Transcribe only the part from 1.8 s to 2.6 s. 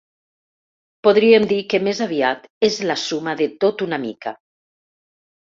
més aviat